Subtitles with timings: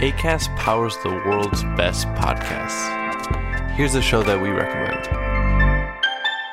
[0.00, 3.70] ACAST powers the world's best podcasts.
[3.76, 5.08] Here's a show that we recommend.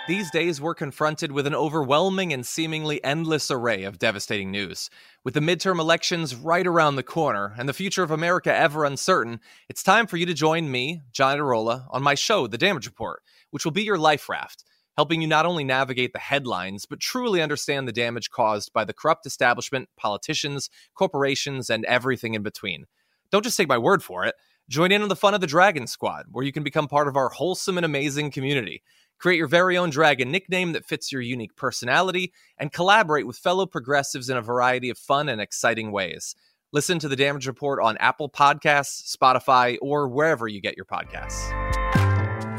[0.08, 4.90] These days, we're confronted with an overwhelming and seemingly endless array of devastating news.
[5.26, 9.42] With the midterm elections right around the corner and the future of America ever uncertain,
[9.67, 13.23] it's time for you to join me, John Iadarola, on my show, The Damage Report,
[13.51, 14.63] which will be your life raft,
[14.96, 18.94] helping you not only navigate the headlines, but truly understand the damage caused by the
[18.94, 22.85] corrupt establishment, politicians, corporations, and everything in between.
[23.34, 24.36] Don't just take my word for it.
[24.70, 27.18] Join in on the fun of the Dragon Squad, where you can become part of
[27.18, 28.84] our wholesome and amazing community.
[29.18, 33.66] Create your very own dragon nickname that fits your unique personality, and collaborate with fellow
[33.66, 36.36] progressives in a variety of fun and exciting ways.
[36.74, 41.52] Listen to the Damage Report on Apple Podcasts, Spotify, or wherever you get your podcasts.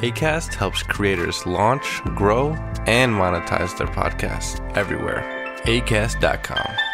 [0.01, 2.49] ACAST helps creators launch, grow,
[2.89, 5.23] and monetize their podcasts everywhere.
[5.67, 6.94] ACAST.com.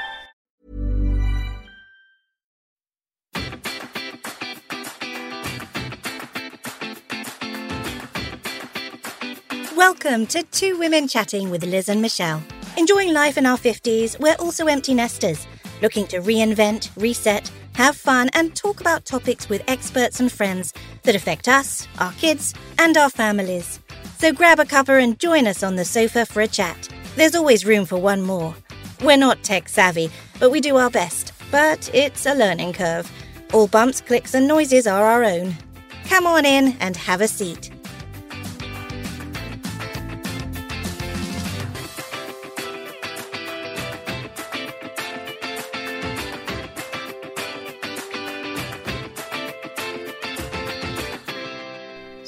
[9.81, 12.43] Welcome to Two Women Chatting with Liz and Michelle.
[12.77, 15.47] Enjoying life in our 50s, we're also empty nesters,
[15.81, 21.15] looking to reinvent, reset, have fun, and talk about topics with experts and friends that
[21.15, 23.81] affect us, our kids, and our families.
[24.19, 26.91] So grab a cuppa and join us on the sofa for a chat.
[27.17, 28.55] There's always room for one more.
[29.03, 31.33] We're not tech savvy, but we do our best.
[31.51, 33.11] But it's a learning curve.
[33.55, 35.57] All bumps, clicks, and noises are our own.
[36.05, 37.71] Come on in and have a seat.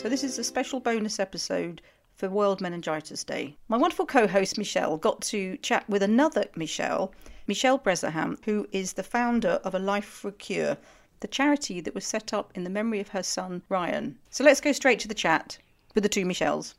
[0.03, 1.81] So, this is a special bonus episode
[2.17, 3.57] for World Meningitis Day.
[3.69, 7.15] My wonderful co host Michelle got to chat with another Michelle,
[7.47, 10.77] Michelle Bresnahan, who is the founder of A Life for a Cure,
[11.21, 14.19] the charity that was set up in the memory of her son Ryan.
[14.29, 15.59] So, let's go straight to the chat
[15.95, 16.75] with the two Michelles.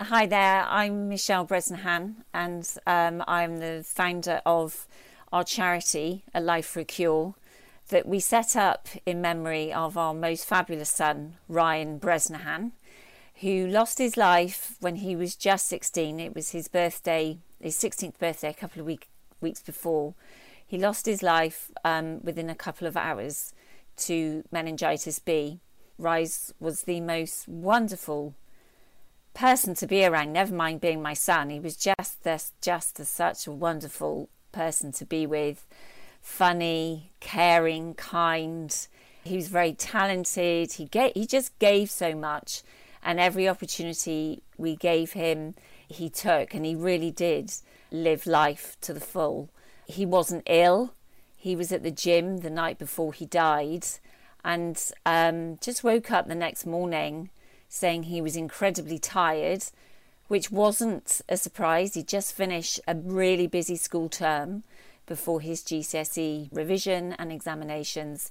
[0.00, 4.88] Hi there, I'm Michelle Bresnahan, and um, I'm the founder of
[5.32, 7.36] our charity, A Life for a Cure,
[7.92, 12.72] that we set up in memory of our most fabulous son, Ryan Bresnahan,
[13.36, 16.18] who lost his life when he was just 16.
[16.18, 19.08] It was his birthday, his 16th birthday, a couple of week,
[19.42, 20.14] weeks before.
[20.66, 23.52] He lost his life um, within a couple of hours
[23.98, 25.60] to meningitis B.
[25.98, 28.34] Rise was the most wonderful
[29.34, 31.50] person to be around, never mind being my son.
[31.50, 35.66] He was just this, just such a wonderful person to be with
[36.22, 38.74] funny, caring, kind.
[39.24, 40.72] He was very talented.
[40.72, 42.62] He gave, he just gave so much,
[43.04, 45.54] and every opportunity we gave him,
[45.86, 47.52] he took, and he really did
[47.90, 49.50] live life to the full.
[49.86, 50.94] He wasn't ill.
[51.36, 53.84] He was at the gym the night before he died,
[54.44, 57.30] and um, just woke up the next morning
[57.68, 59.64] saying he was incredibly tired,
[60.28, 61.94] which wasn't a surprise.
[61.94, 64.62] He just finished a really busy school term
[65.12, 68.30] before his GCSE revision and examinations.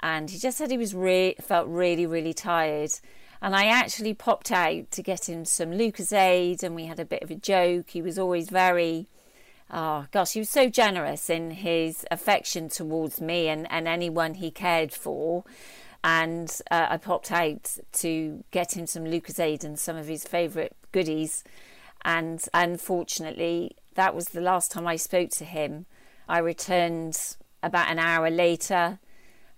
[0.00, 2.92] And he just said he was re- felt really, really tired.
[3.42, 7.22] And I actually popped out to get him some Lucozade, and we had a bit
[7.22, 7.90] of a joke.
[7.90, 9.08] He was always very,
[9.70, 14.50] oh gosh, he was so generous in his affection towards me and, and anyone he
[14.50, 15.44] cared for.
[16.02, 20.72] And uh, I popped out to get him some Lucozade and some of his favourite
[20.92, 21.44] goodies.
[22.06, 25.84] And unfortunately, that was the last time I spoke to him.
[26.28, 27.18] I returned
[27.62, 28.98] about an hour later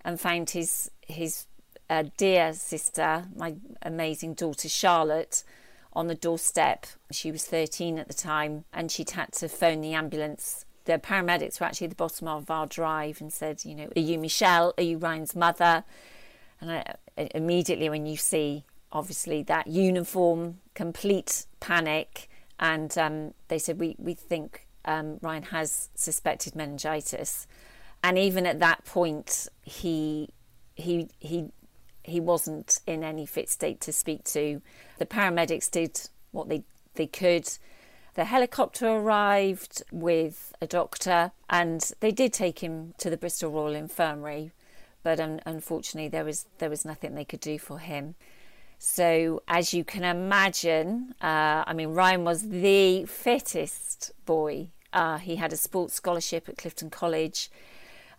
[0.05, 1.47] and found his his
[1.91, 5.45] uh, dear sister, my amazing daughter Charlotte,
[5.93, 6.87] on the doorstep.
[7.11, 10.65] She was 13 at the time, and she'd had to phone the ambulance.
[10.87, 14.01] The paramedics were actually at the bottom of our drive and said, "You know, are
[14.01, 14.75] you Michelle?
[14.77, 15.85] Are you Ryan's mother?"
[16.61, 23.79] And I, immediately, when you see obviously that uniform, complete panic, and um, they said,
[23.79, 27.47] "We we think um, Ryan has suspected meningitis,
[28.03, 30.31] and even at that point, he
[30.75, 31.47] he he
[32.03, 34.61] he wasn't in any fit state to speak to.
[34.99, 36.01] The paramedics did
[36.33, 36.65] what they
[36.95, 37.49] they could.
[38.15, 43.75] The helicopter arrived with a doctor, and they did take him to the Bristol Royal
[43.75, 44.53] Infirmary,
[45.03, 48.15] but un- unfortunately, there was there was nothing they could do for him.
[48.79, 54.69] So, as you can imagine, uh, I mean, Ryan was the fittest boy.
[54.95, 57.51] Uh, he had a sports scholarship at Clifton College,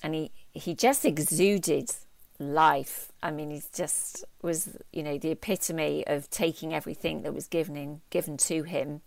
[0.04, 1.90] and he, he just exuded
[2.38, 3.12] life.
[3.24, 7.76] I mean, he just was, you know, the epitome of taking everything that was given
[7.76, 9.02] in, given to him.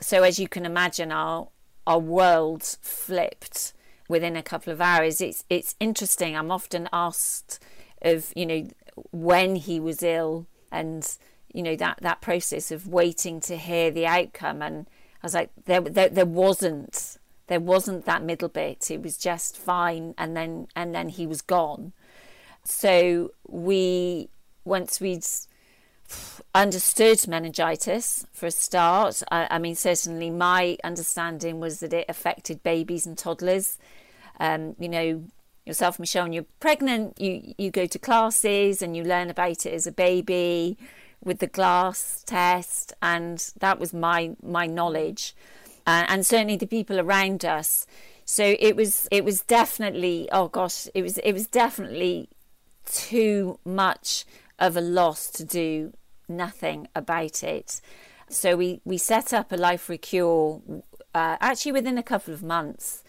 [0.00, 1.48] So, as you can imagine, our
[1.86, 3.72] our world flipped
[4.08, 5.20] within a couple of hours.
[5.20, 6.36] It's it's interesting.
[6.36, 7.60] I'm often asked
[8.02, 8.68] of you know
[9.10, 11.16] when he was ill and
[11.52, 14.86] you know that that process of waiting to hear the outcome and
[15.26, 17.16] I was like there there, there wasn't
[17.48, 18.92] there wasn't that middle bit.
[18.92, 20.14] It was just fine.
[20.16, 21.92] And then and then he was gone.
[22.62, 24.28] So we
[24.64, 25.26] once we'd
[26.54, 32.62] understood meningitis for a start I, I, mean certainly my understanding was that it affected
[32.62, 33.78] babies and toddlers.
[34.38, 35.24] Um, you know
[35.64, 39.74] yourself michelle when you're pregnant you you go to classes and you learn about it
[39.74, 40.78] as a baby
[41.24, 45.34] with the glass test and that was my my knowledge
[45.86, 47.86] uh, and certainly the people around us.
[48.24, 52.28] So it was it was definitely oh gosh it was it was definitely
[52.84, 54.24] too much
[54.58, 55.92] of a loss to do
[56.28, 57.80] nothing about it.
[58.28, 60.60] So we we set up a life for a cure
[61.14, 63.04] uh, actually within a couple of months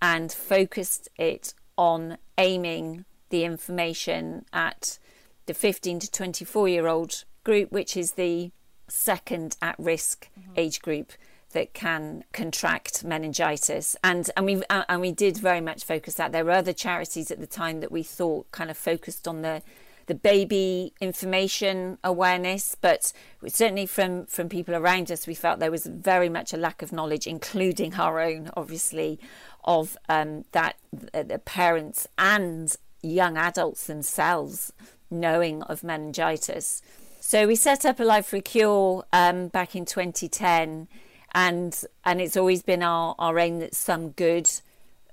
[0.00, 4.98] and focused it on aiming the information at
[5.46, 8.50] the 15 to 24 year old group, which is the
[8.88, 10.52] second at risk mm-hmm.
[10.56, 11.12] age group
[11.52, 16.32] that can contract meningitis, and and we uh, and we did very much focus that.
[16.32, 19.62] There were other charities at the time that we thought kind of focused on the
[20.06, 23.12] the baby information awareness, but
[23.46, 26.92] certainly from from people around us, we felt there was very much a lack of
[26.92, 29.20] knowledge, including our own, obviously,
[29.64, 30.76] of um, that
[31.14, 34.72] uh, the parents and young adults themselves
[35.10, 36.82] knowing of meningitis.
[37.24, 40.88] So we set up a Life for a Cure um, back in 2010
[41.32, 44.50] and and it's always been our, our aim that some good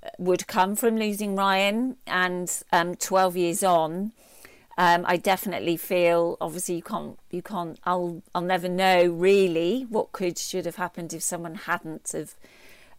[0.02, 1.96] uh, would come from losing Ryan.
[2.08, 4.10] And um, 12 years on,
[4.76, 10.10] um, I definitely feel obviously you can't you can't I'll I'll never know really what
[10.10, 12.34] could should have happened if someone hadn't have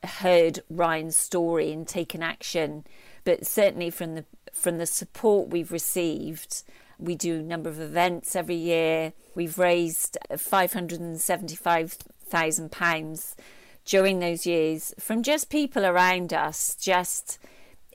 [0.06, 2.86] heard Ryan's story and taken action.
[3.26, 4.24] But certainly from the
[4.54, 6.64] from the support we've received,
[7.02, 9.14] we do a number of events every year.
[9.36, 11.98] We've raised 575
[12.32, 13.36] thousand pounds
[13.84, 17.40] during those years from just people around us, just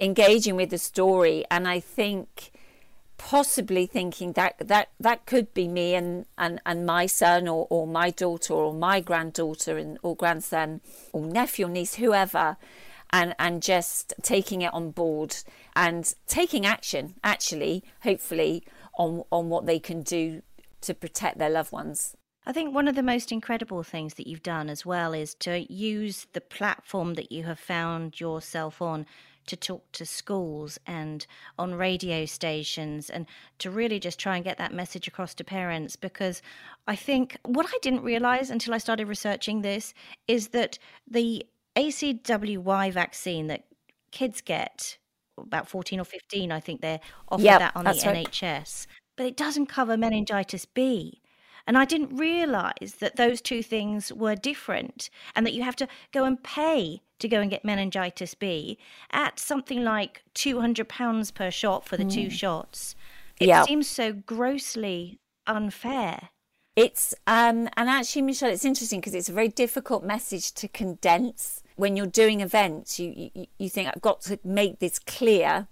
[0.00, 1.44] engaging with the story.
[1.50, 2.52] And I think
[3.18, 7.86] possibly thinking that that that could be me and and, and my son or, or
[7.86, 10.80] my daughter or my granddaughter and or grandson
[11.12, 12.58] or nephew or niece whoever
[13.10, 15.36] and and just taking it on board
[15.74, 18.62] and taking action actually hopefully
[18.96, 20.42] on on what they can do
[20.82, 22.16] to protect their loved ones.
[22.48, 25.70] I think one of the most incredible things that you've done as well is to
[25.72, 29.04] use the platform that you have found yourself on
[29.46, 31.26] to talk to schools and
[31.58, 33.26] on radio stations and
[33.58, 36.42] to really just try and get that message across to parents because
[36.86, 39.94] I think what I didn't realize until I started researching this
[40.28, 40.78] is that
[41.08, 41.46] the
[41.76, 43.64] ACWY vaccine that
[44.10, 44.98] kids get
[45.38, 48.26] about 14 or 15 I think they're offered yep, that on the right.
[48.26, 48.86] NHS
[49.16, 51.20] but it doesn't cover meningitis B
[51.66, 55.88] and I didn't realize that those two things were different and that you have to
[56.12, 58.78] go and pay to go and get meningitis B
[59.10, 62.12] at something like £200 per shot for the mm.
[62.12, 62.94] two shots.
[63.40, 63.66] It yep.
[63.66, 66.30] seems so grossly unfair.
[66.76, 71.62] It's um and actually Michelle it's interesting because it's a very difficult message to condense
[71.76, 75.68] when you're doing events you, you you think I've got to make this clear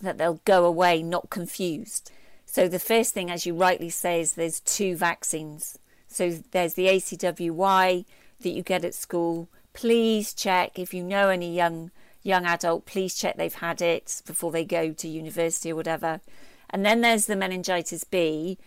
[0.00, 2.10] that they'll go away not confused
[2.52, 5.78] so the first thing, as you rightly say, is there's two vaccines.
[6.06, 8.04] So there's the ACWY
[8.42, 9.48] that you get at school.
[9.72, 11.90] Please check if you know any young
[12.22, 12.84] young adult.
[12.84, 16.20] Please check they've had it before they go to university or whatever.
[16.68, 18.58] And then there's the meningitis B,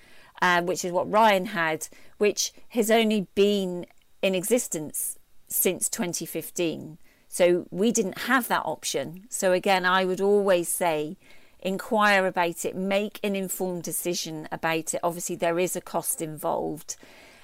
[0.41, 1.87] uh, which is what Ryan had,
[2.17, 3.85] which has only been
[4.21, 6.97] in existence since 2015.
[7.27, 9.25] So we didn't have that option.
[9.29, 11.17] So again, I would always say
[11.59, 14.99] inquire about it, make an informed decision about it.
[15.03, 16.95] Obviously, there is a cost involved.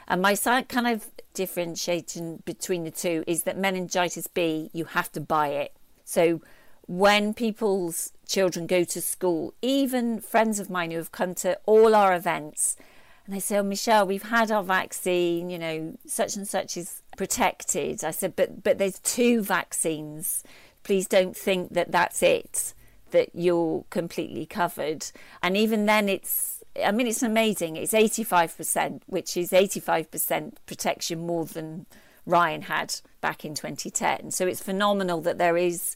[0.07, 5.21] And my kind of differentiating between the two is that meningitis B, you have to
[5.21, 5.73] buy it.
[6.05, 6.41] So
[6.87, 11.95] when people's children go to school, even friends of mine who have come to all
[11.95, 12.75] our events,
[13.25, 17.01] and they say, Oh, Michelle, we've had our vaccine, you know, such and such is
[17.17, 18.03] protected.
[18.03, 20.43] I said, But, but there's two vaccines.
[20.83, 22.73] Please don't think that that's it
[23.11, 25.05] that you're completely covered.
[25.43, 27.75] And even then, it's, I mean, it's amazing.
[27.75, 31.85] It's 85%, which is 85% protection more than
[32.25, 34.31] Ryan had back in 2010.
[34.31, 35.95] So it's phenomenal that there is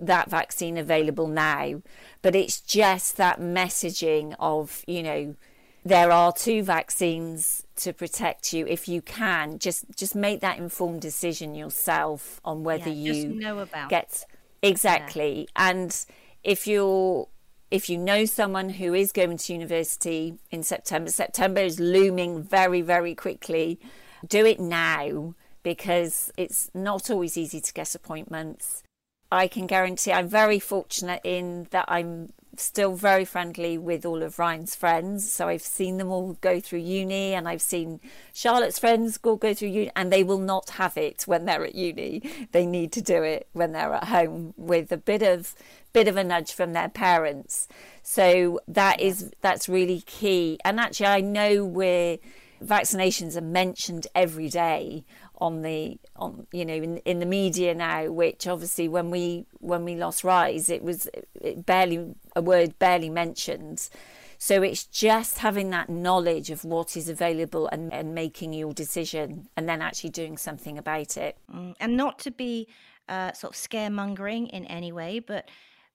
[0.00, 1.82] that vaccine available now.
[2.22, 5.36] But it's just that messaging of, you know,
[5.84, 11.00] there are two vaccines to protect you if you can just just make that informed
[11.00, 14.24] decision yourself on whether yeah, you know about get
[14.62, 15.48] Exactly.
[15.56, 15.70] Yeah.
[15.70, 16.06] And
[16.42, 17.28] if you're
[17.70, 22.80] if you know someone who is going to university in September, September is looming very,
[22.80, 23.80] very quickly.
[24.26, 25.34] Do it now
[25.64, 28.84] because it's not always easy to get appointments.
[29.30, 34.38] I can guarantee I'm very fortunate in that I'm still very friendly with all of
[34.38, 35.30] Ryan's friends.
[35.30, 38.00] So I've seen them all go through uni and I've seen
[38.32, 41.74] Charlotte's friends all go through uni and they will not have it when they're at
[41.74, 42.48] uni.
[42.52, 45.54] They need to do it when they're at home with a bit of
[45.92, 47.68] bit of a nudge from their parents.
[48.02, 50.58] So that is that's really key.
[50.64, 52.18] And actually I know where
[52.62, 55.04] vaccinations are mentioned every day
[55.38, 59.84] on the on you know in, in the media now which obviously when we when
[59.84, 61.08] we lost rise it was
[61.40, 63.88] it barely a word barely mentioned.
[64.38, 69.48] So it's just having that knowledge of what is available and, and making your decision
[69.56, 71.38] and then actually doing something about it.
[71.52, 72.68] Mm, and not to be
[73.08, 75.48] uh, sort of scaremongering in any way but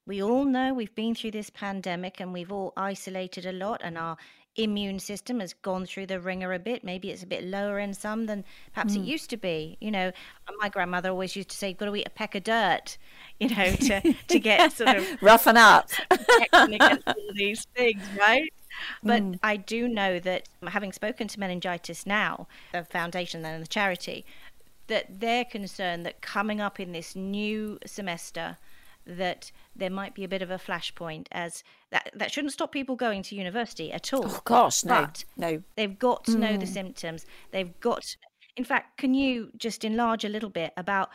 [0.07, 3.97] we all know we've been through this pandemic and we've all isolated a lot and
[3.97, 4.17] our
[4.55, 6.83] immune system has gone through the ringer a bit.
[6.83, 8.43] Maybe it's a bit lower in some than
[8.73, 8.97] perhaps mm.
[8.97, 9.77] it used to be.
[9.79, 10.11] You know,
[10.59, 12.97] my grandmother always used to say, "You've "Got to eat a peck of dirt,"
[13.39, 15.89] you know, to to get sort of roughen up
[16.53, 18.51] against all these things, right?
[19.03, 19.39] But mm.
[19.43, 24.25] I do know that having spoken to meningitis now, the foundation and the charity,
[24.87, 28.57] that they're concerned that coming up in this new semester
[29.05, 32.95] that there might be a bit of a flashpoint as that that shouldn't stop people
[32.95, 34.25] going to university at all.
[34.25, 35.01] Oh gosh, no.
[35.01, 35.63] But no.
[35.75, 36.73] They've got to know the mm.
[36.73, 37.25] symptoms.
[37.51, 38.15] They've got
[38.57, 41.09] in fact, can you just enlarge a little bit about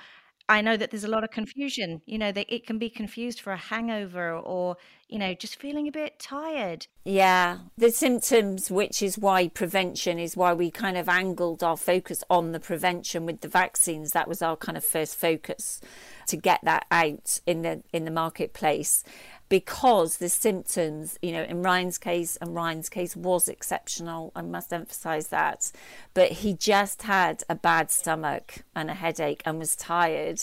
[0.48, 2.02] I know that there's a lot of confusion.
[2.06, 4.76] You know, that it can be confused for a hangover or,
[5.08, 6.86] you know, just feeling a bit tired.
[7.04, 12.22] Yeah, the symptoms, which is why prevention is why we kind of angled our focus
[12.30, 14.12] on the prevention with the vaccines.
[14.12, 15.80] That was our kind of first focus
[16.28, 19.04] to get that out in the in the marketplace
[19.48, 24.72] because the symptoms, you know, in Ryan's case, and Ryan's case was exceptional, I must
[24.72, 25.70] emphasize that.
[26.14, 30.40] But he just had a bad stomach and a headache and was tired.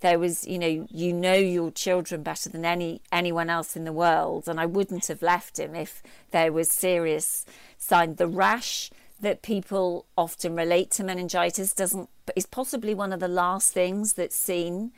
[0.00, 3.92] There was, you know, you know your children better than any anyone else in the
[3.92, 7.46] world, and I wouldn't have left him if there was serious
[7.78, 8.16] sign.
[8.16, 13.72] The rash that people often relate to meningitis doesn't is possibly one of the last
[13.72, 14.92] things that's seen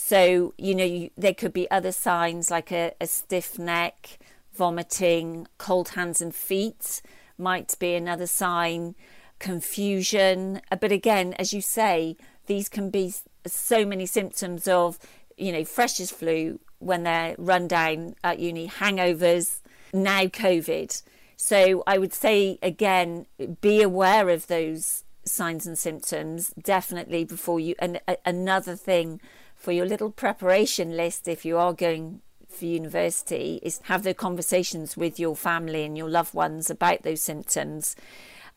[0.00, 4.20] so, you know, you, there could be other signs like a, a stiff neck,
[4.54, 7.02] vomiting, cold hands and feet
[7.36, 8.94] might be another sign,
[9.40, 10.60] confusion.
[10.70, 13.12] Uh, but again, as you say, these can be
[13.44, 15.00] so many symptoms of,
[15.36, 19.62] you know, freshers' flu when they're run down at uni, hangovers,
[19.92, 21.02] now COVID.
[21.36, 23.26] So I would say again,
[23.60, 27.74] be aware of those signs and symptoms definitely before you.
[27.80, 29.20] And another thing
[29.58, 34.96] for your little preparation list if you are going for university is have the conversations
[34.96, 37.94] with your family and your loved ones about those symptoms.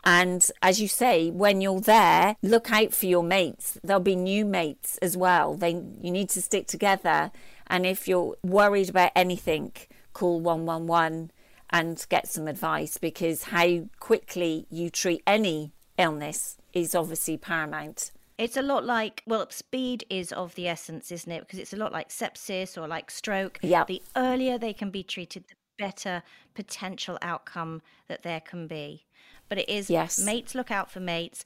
[0.04, 3.78] And as you say, when you're there, look out for your mates.
[3.84, 5.56] There'll be new mates as well.
[5.56, 7.32] They you need to stick together.
[7.68, 9.74] And if you're worried about anything,
[10.14, 11.32] call 111
[11.70, 18.12] and get some advice because how quickly you treat any illness is obviously paramount.
[18.38, 21.42] It's a lot like, well, speed is of the essence, isn't it?
[21.42, 23.60] Because it's a lot like sepsis or like stroke.
[23.62, 23.84] Yeah.
[23.84, 26.24] The earlier they can be treated, the better
[26.54, 29.06] potential outcome that there can be.
[29.50, 30.20] But it is yes.
[30.20, 31.44] mates look out for mates.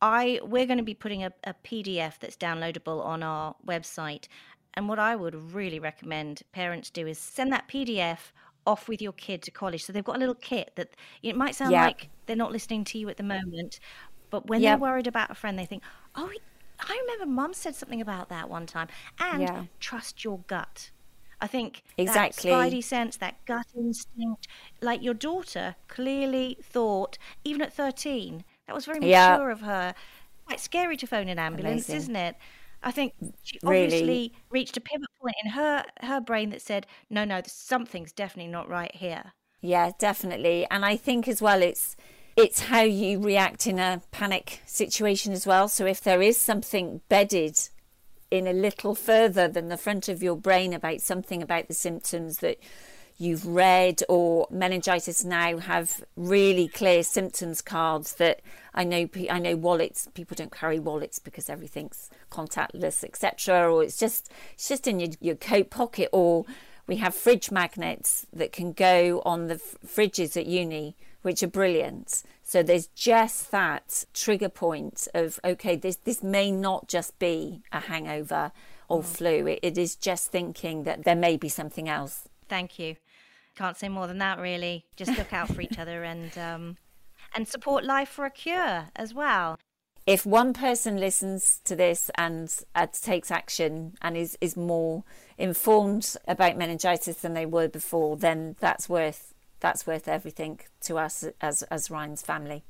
[0.00, 4.26] I we're going to be putting a, a PDF that's downloadable on our website.
[4.74, 8.32] And what I would really recommend parents do is send that PDF
[8.66, 9.84] off with your kid to college.
[9.84, 10.90] So they've got a little kit that
[11.22, 11.86] it might sound yep.
[11.86, 13.80] like they're not listening to you at the moment,
[14.30, 14.78] but when yep.
[14.78, 15.82] they're worried about a friend, they think,
[16.14, 16.30] oh,
[16.80, 18.88] I remember mum said something about that one time.
[19.18, 19.64] And yeah.
[19.80, 20.90] trust your gut.
[21.40, 22.50] I think exactly.
[22.50, 24.48] that spidey sense, that gut instinct,
[24.80, 29.50] like your daughter clearly thought, even at 13, that was very mature yeah.
[29.50, 29.94] of her.
[30.46, 31.96] Quite scary to phone an ambulance, Amazing.
[31.96, 32.36] isn't it?
[32.82, 34.32] I think she obviously really?
[34.50, 38.68] reached a pivot point in her her brain that said, no, no, something's definitely not
[38.68, 39.32] right here.
[39.60, 40.66] Yeah, definitely.
[40.70, 41.96] And I think as well, it's
[42.38, 45.66] it's how you react in a panic situation as well.
[45.66, 47.58] So if there is something bedded
[48.30, 52.38] in a little further than the front of your brain about something about the symptoms
[52.38, 52.60] that
[53.16, 58.40] you've read or meningitis now have really clear symptoms cards that
[58.72, 63.98] I know I know wallets people don't carry wallets because everything's contactless etc or it's
[63.98, 66.44] just it's just in your, your coat pocket or
[66.86, 72.22] we have fridge magnets that can go on the fridges at uni which are brilliant.
[72.42, 77.80] So there's just that trigger point of okay, this this may not just be a
[77.80, 78.52] hangover
[78.88, 79.46] or flu.
[79.46, 82.28] It, it is just thinking that there may be something else.
[82.48, 82.96] Thank you.
[83.56, 84.86] Can't say more than that, really.
[84.96, 86.76] Just look out for each other and um,
[87.34, 89.58] and support Life for a Cure as well.
[90.06, 95.04] If one person listens to this and uh, takes action and is, is more
[95.36, 101.24] informed about meningitis than they were before, then that's worth that's worth everything to us
[101.40, 102.64] as as Ryan's family.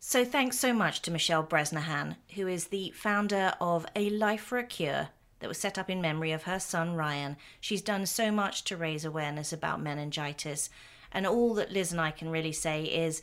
[0.00, 4.58] So thanks so much to Michelle Bresnahan, who is the founder of A Life for
[4.58, 5.08] a Cure
[5.38, 7.36] that was set up in memory of her son Ryan.
[7.60, 10.68] She's done so much to raise awareness about meningitis,
[11.10, 13.22] and all that Liz and I can really say is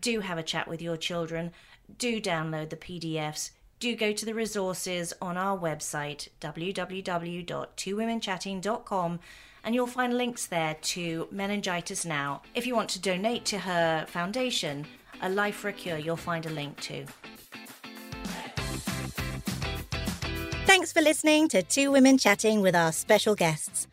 [0.00, 1.52] do have a chat with your children,
[1.96, 9.20] do download the PDFs, do go to the resources on our website www.twowomenchatting.com
[9.66, 12.40] and you'll find links there to Meningitis Now.
[12.54, 14.86] If you want to donate to her foundation,
[15.20, 17.04] A Life for a Cure, you'll find a link too.
[20.66, 23.88] Thanks for listening to Two Women Chatting with our special guests.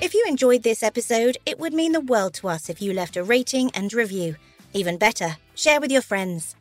[0.00, 3.16] If you enjoyed this episode, it would mean the world to us if you left
[3.16, 4.36] a rating and review.
[4.72, 6.54] Even better, share with your friends.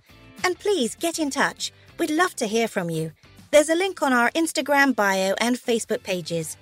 [0.44, 1.72] And please get in touch.
[2.00, 3.12] We'd love to hear from you.
[3.52, 6.58] There's a link on our Instagram bio and Facebook pages.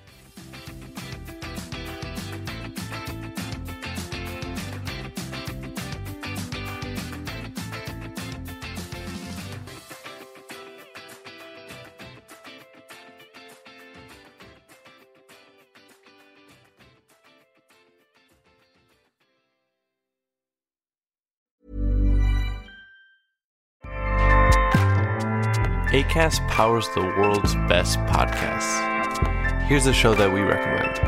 [25.96, 29.62] ACAST powers the world's best podcasts.
[29.62, 31.00] Here's a show that we recommend.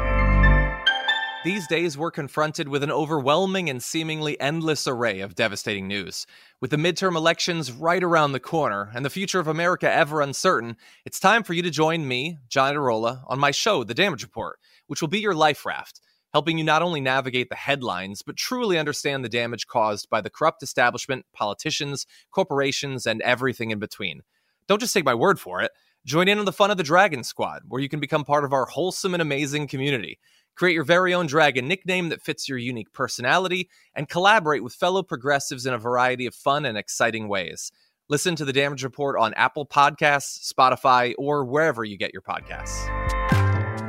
[1.44, 6.24] These days, we're confronted with an overwhelming and seemingly endless array of devastating news.
[6.62, 10.78] With the midterm elections right around the corner and the future of America ever uncertain,
[11.04, 14.58] it's time for you to join me, John Iadarola, on my show, The Damage Report,
[14.86, 16.00] which will be your life raft,
[16.32, 20.30] helping you not only navigate the headlines, but truly understand the damage caused by the
[20.30, 24.22] corrupt establishment, politicians, corporations, and everything in between.
[24.68, 25.72] Don't just take my word for it.
[26.04, 28.52] Join in on the fun of the Dragon Squad, where you can become part of
[28.52, 30.18] our wholesome and amazing community.
[30.54, 35.02] Create your very own dragon nickname that fits your unique personality, and collaborate with fellow
[35.02, 37.72] progressives in a variety of fun and exciting ways.
[38.08, 42.88] Listen to the Damage Report on Apple Podcasts, Spotify, or wherever you get your podcasts.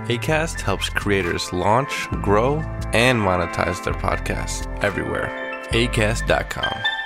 [0.09, 2.57] ACAST helps creators launch, grow,
[2.93, 5.29] and monetize their podcasts everywhere.
[5.71, 6.98] ACAST.com.